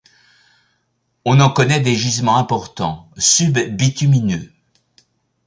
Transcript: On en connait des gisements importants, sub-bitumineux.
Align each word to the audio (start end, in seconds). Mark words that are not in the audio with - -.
On 1.25 1.39
en 1.39 1.51
connait 1.51 1.79
des 1.79 1.93
gisements 1.95 2.37
importants, 2.37 3.11
sub-bitumineux. 3.19 4.51